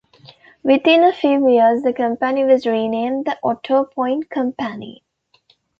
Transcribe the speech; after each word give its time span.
Within 0.63 1.03
a 1.03 1.13
few 1.13 1.47
years 1.47 1.83
the 1.83 1.93
company 1.93 2.43
was 2.43 2.65
renamed, 2.65 3.25
the 3.25 3.37
Autopoint 3.43 4.31
Company. 4.31 5.03